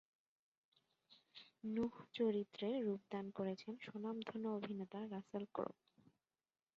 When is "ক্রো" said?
5.55-5.71